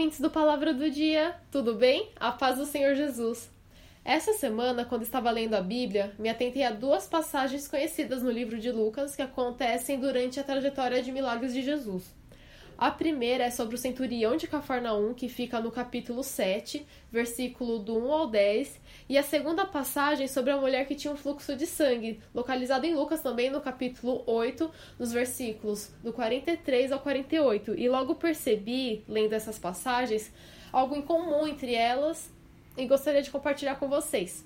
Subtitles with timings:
[0.00, 2.08] Ouvintes do Palavra do Dia, tudo bem?
[2.16, 3.50] A paz do Senhor Jesus.
[4.02, 8.58] Essa semana, quando estava lendo a Bíblia, me atentei a duas passagens conhecidas no livro
[8.58, 12.14] de Lucas que acontecem durante a trajetória de milagres de Jesus.
[12.80, 17.94] A primeira é sobre o centurião de Cafarnaum, que fica no capítulo 7, versículo do
[17.98, 21.66] 1 ao 10, e a segunda passagem sobre a mulher que tinha um fluxo de
[21.66, 27.74] sangue, localizada em Lucas também no capítulo 8, nos versículos do 43 ao 48.
[27.78, 30.32] E logo percebi, lendo essas passagens,
[30.72, 32.32] algo em comum entre elas
[32.78, 34.42] e gostaria de compartilhar com vocês.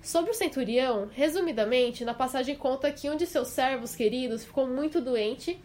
[0.00, 5.00] Sobre o centurião, resumidamente, na passagem conta que um de seus servos queridos ficou muito
[5.00, 5.60] doente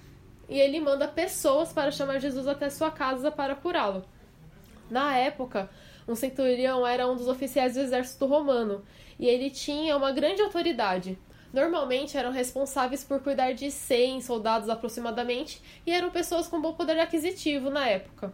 [0.48, 4.04] e ele manda pessoas para chamar Jesus até sua casa para curá-lo.
[4.90, 5.70] Na época,
[6.08, 8.84] um centurião era um dos oficiais do exército romano
[9.20, 11.18] e ele tinha uma grande autoridade.
[11.52, 17.00] Normalmente eram responsáveis por cuidar de 100 soldados aproximadamente e eram pessoas com bom poder
[17.00, 18.34] aquisitivo na época.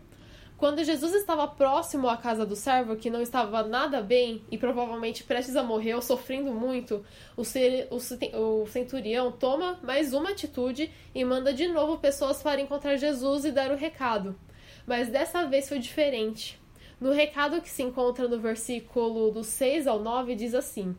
[0.62, 5.24] Quando Jesus estava próximo à casa do servo, que não estava nada bem e provavelmente
[5.24, 7.04] prestes a morrer ou sofrendo muito,
[7.36, 12.62] o, ser, o, o centurião toma mais uma atitude e manda de novo pessoas para
[12.62, 14.40] encontrar Jesus e dar o recado.
[14.86, 16.62] Mas dessa vez foi diferente.
[17.00, 20.96] No recado que se encontra no versículo do 6 ao 9, diz assim: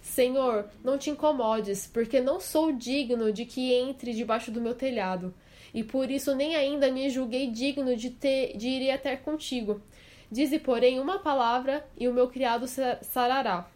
[0.00, 5.34] Senhor, não te incomodes, porque não sou digno de que entre debaixo do meu telhado
[5.74, 9.80] e por isso nem ainda me julguei digno de, ter, de ir até contigo.
[10.30, 12.66] Dize, porém, uma palavra, e o meu criado
[13.02, 13.68] sarará.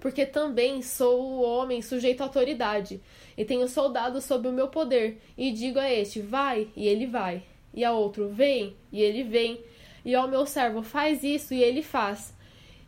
[0.00, 3.00] Porque também sou o homem sujeito à autoridade,
[3.36, 7.42] e tenho soldados sob o meu poder, e digo a este, vai, e ele vai,
[7.74, 9.60] e a outro, vem, e ele vem,
[10.04, 12.34] e ao meu servo, faz isso, e ele faz.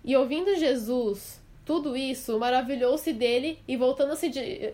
[0.05, 1.40] E ouvindo Jesus
[1.71, 4.29] tudo isso, maravilhou-se dele e, voltando-se,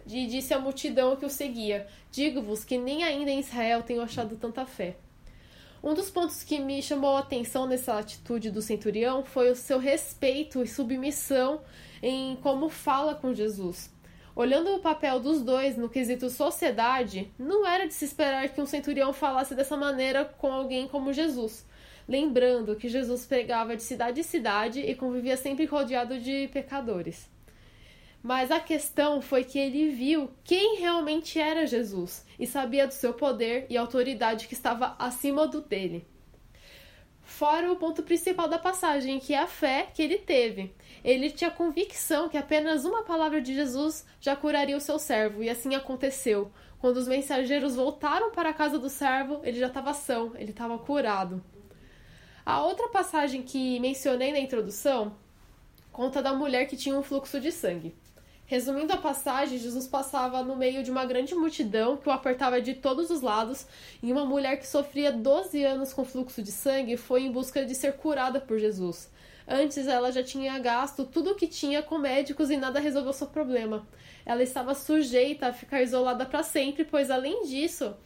[0.07, 4.65] disse à multidão que o seguia: Digo-vos que nem ainda em Israel tenho achado tanta
[4.65, 4.97] fé.
[5.85, 9.79] Um dos pontos que me chamou a atenção nessa atitude do centurião foi o seu
[9.79, 11.61] respeito e submissão
[12.03, 13.95] em como fala com Jesus.
[14.35, 18.67] Olhando o papel dos dois no quesito sociedade, não era de se esperar que um
[18.67, 21.67] centurião falasse dessa maneira com alguém como Jesus
[22.09, 27.29] lembrando que Jesus pregava de cidade em cidade e convivia sempre rodeado de pecadores.
[28.23, 33.15] Mas a questão foi que ele viu quem realmente era Jesus e sabia do seu
[33.15, 36.07] poder e autoridade que estava acima do dele.
[37.23, 40.75] Fora o ponto principal da passagem, que é a fé que ele teve.
[41.05, 45.51] Ele tinha convicção que apenas uma palavra de Jesus já curaria o seu servo, e
[45.51, 46.51] assim aconteceu.
[46.79, 50.79] Quando os mensageiros voltaram para a casa do servo, ele já estava são, ele estava
[50.79, 51.43] curado.
[52.47, 55.17] A outra passagem que mencionei na introdução
[55.91, 57.93] conta da mulher que tinha um fluxo de sangue.
[58.45, 62.75] Resumindo a passagem, Jesus passava no meio de uma grande multidão que o apertava de
[62.75, 63.67] todos os lados,
[64.01, 67.75] e uma mulher que sofria 12 anos com fluxo de sangue foi em busca de
[67.75, 69.11] ser curada por Jesus.
[69.49, 73.27] Antes ela já tinha gasto tudo o que tinha com médicos e nada resolveu seu
[73.27, 73.85] problema.
[74.25, 77.97] Ela estava sujeita a ficar isolada para sempre, pois além disso,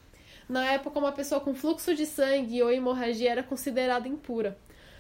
[0.51, 4.59] na época, uma pessoa com fluxo de sangue ou hemorragia era considerada impura.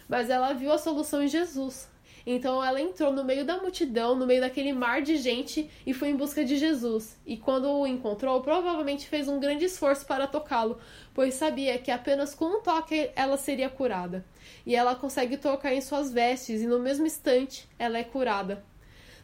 [0.08, 1.88] Mas ela viu a solução em Jesus.
[2.24, 6.10] Então ela entrou no meio da multidão, no meio daquele mar de gente e foi
[6.10, 7.18] em busca de Jesus.
[7.26, 10.78] E quando o encontrou, provavelmente fez um grande esforço para tocá-lo,
[11.12, 14.24] pois sabia que apenas com um toque ela seria curada.
[14.64, 18.64] E ela consegue tocar em suas vestes e no mesmo instante ela é curada.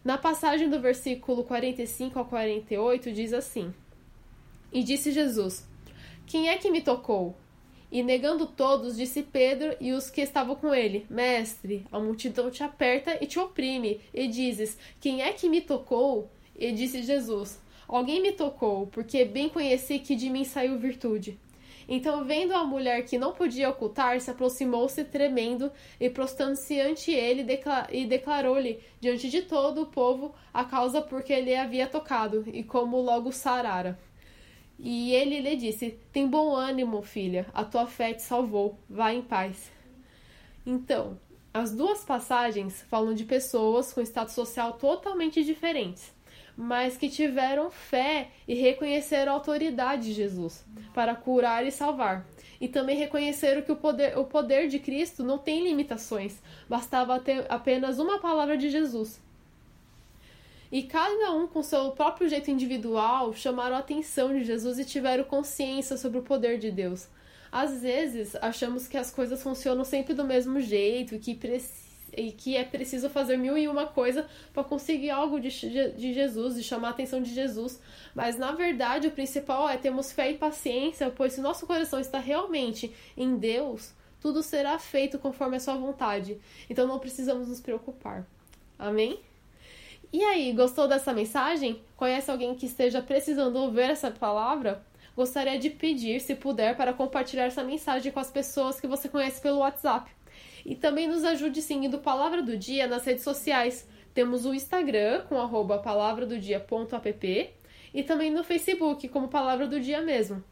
[0.04, 3.72] Na passagem do versículo 45 ao 48 diz assim:
[4.72, 5.75] E disse Jesus:
[6.26, 7.36] quem é que me tocou?
[7.90, 12.64] E negando todos, disse Pedro e os que estavam com ele: Mestre, a multidão te
[12.64, 16.28] aperta e te oprime, e dizes: Quem é que me tocou?
[16.58, 21.38] E disse Jesus: Alguém me tocou, porque bem conheci que de mim saiu virtude.
[21.88, 25.70] Então, vendo a mulher que não podia ocultar-se, aproximou-se tremendo
[26.00, 27.46] e prostrando-se ante ele
[27.92, 32.64] e declarou-lhe diante de todo o povo a causa por que ele havia tocado e
[32.64, 33.96] como logo sarara.
[34.78, 39.22] E ele lhe disse: Tem bom ânimo, filha, a tua fé te salvou, vá em
[39.22, 39.70] paz.
[40.64, 41.18] Então,
[41.52, 46.12] as duas passagens falam de pessoas com status social totalmente diferentes,
[46.54, 52.26] mas que tiveram fé e reconheceram a autoridade de Jesus para curar e salvar.
[52.60, 57.46] E também reconheceram que o poder, o poder de Cristo não tem limitações, bastava ter
[57.48, 59.20] apenas uma palavra de Jesus
[60.70, 65.24] e cada um, com seu próprio jeito individual, chamaram a atenção de Jesus e tiveram
[65.24, 67.08] consciência sobre o poder de Deus.
[67.50, 71.38] Às vezes, achamos que as coisas funcionam sempre do mesmo jeito e que,
[72.16, 75.48] e que é preciso fazer mil e uma coisa para conseguir algo de,
[75.92, 77.80] de Jesus, de chamar a atenção de Jesus.
[78.14, 82.18] Mas, na verdade, o principal é termos fé e paciência, pois se nosso coração está
[82.18, 86.38] realmente em Deus, tudo será feito conforme a sua vontade.
[86.68, 88.26] Então não precisamos nos preocupar.
[88.78, 89.20] Amém?
[90.16, 91.82] E aí, gostou dessa mensagem?
[91.94, 94.82] Conhece alguém que esteja precisando ouvir essa palavra?
[95.14, 99.42] Gostaria de pedir, se puder, para compartilhar essa mensagem com as pessoas que você conhece
[99.42, 100.10] pelo WhatsApp.
[100.64, 103.86] E também nos ajude seguindo Palavra do Dia nas redes sociais.
[104.14, 107.50] Temos o Instagram com arroba palavradodia.app
[107.92, 110.42] e também no Facebook como Palavra do Dia mesmo.